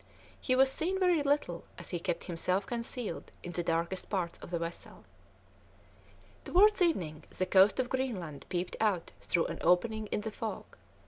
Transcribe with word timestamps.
He 0.41 0.55
was 0.55 0.71
seen 0.71 0.99
very 0.99 1.21
little, 1.21 1.63
as 1.77 1.89
he 1.89 1.99
kept 1.99 2.23
himself 2.23 2.65
concealed 2.65 3.31
in 3.43 3.51
the 3.51 3.61
darkest 3.61 4.09
parts 4.09 4.39
of 4.39 4.49
the 4.49 4.57
vessel. 4.57 5.03
Towards 6.43 6.81
evening 6.81 7.25
the 7.37 7.45
coast 7.45 7.79
of 7.79 7.87
Greenland 7.87 8.47
peeped 8.49 8.75
out 8.79 9.11
through 9.21 9.45
an 9.45 9.59
opening 9.61 10.07
in 10.07 10.21
the 10.21 10.31
fog. 10.31 10.65